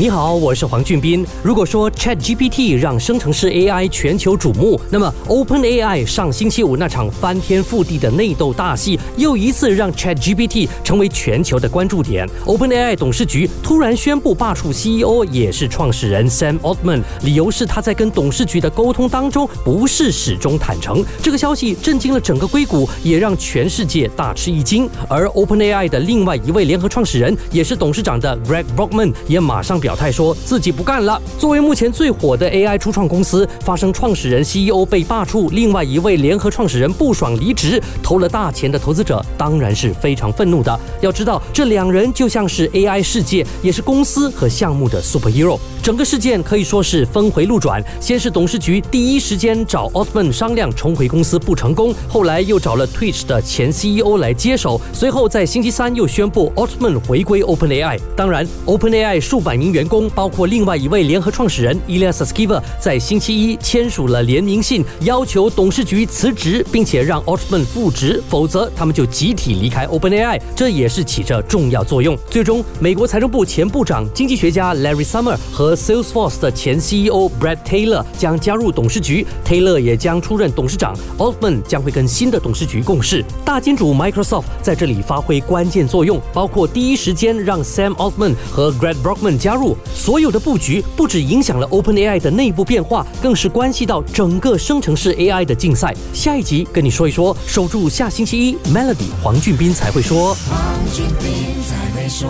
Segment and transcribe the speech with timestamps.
[0.00, 1.26] 你好，我是黄俊斌。
[1.42, 12.24] 如果说 Chat GPT 让生成式 AI 全球瞩目，那么 Open AI 上星期五那场翻天覆地的内斗大戏，又一次让 Chat GPT 成为全球的关注点。
[12.44, 21.04] Open AI 董事局突然宣布罢黜 CEO，也是创始人 Sam Altman，理由是他在跟董事局的沟通当中不是始终坦诚。
[21.20, 24.88] 这个消息震惊了整个硅谷，也让全世界大吃一惊。
[25.08, 29.87] 而 Open AI 的另外一位联合创始人，也是董事长的 Greg Brockman，也马上表。
[29.88, 31.18] 表态说自己不干了。
[31.38, 40.78] 作为目前最火的 AI 初创公司，发生创始人 CEO 被罢黜，另外一位联合创始人不爽离职，投了大钱的投资者当然是非常愤怒的。
[41.00, 45.58] 要知道，这两人就像是 AI 世界，也是公司和项目的 superhero。
[45.82, 47.82] 整个事件可以说是峰回路转。
[47.98, 57.98] 先是董事局第一时间找 Altman 商量重回公司不成功，后来又找了 Twitch 的前 CEO 来接手，随后在星期三又宣布 Altman 回归 OpenAI。
[58.14, 70.40] 当然，OpenAI 数百名员员工，包括另外一位联合创始人 Elias Skiver，在星期一签署了联名信，要求董事局辞职，并且让 Altman 复职，否则他们就集体离开 OpenAI。
[70.56, 72.18] 这也是起着重要作用。
[72.28, 83.24] 最终，美国财政部前部长、经济学家 Larry Summer 和 Salesforce 的前 CEO Brad Taylor 将加入董事局，Taylor 也将出任董事长，Altman 将会跟新的董事局共事。
[83.44, 89.67] 大金主 Microsoft 在这里发挥关键作用，包括第一时间让 Sam Altman 和 Greg Brockman 加入。
[89.94, 95.94] 所有的布局不止影响了 OpenAI 的内部变化，更是关系到整个生成式 AI 的竞赛。
[96.12, 100.34] 下一集跟你说一说，守住下星期一 Melody 黄俊斌才会说。
[100.50, 102.28] 黄俊斌才会说。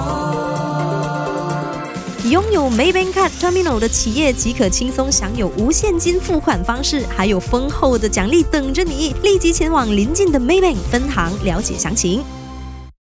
[2.28, 9.14] 拥有 Maybank Card Terminal 的企业即可轻松享有无现金付款方式，还有丰厚的奖励等着你。
[9.22, 12.22] 立即前往邻近的 Maybank 分行了解详情。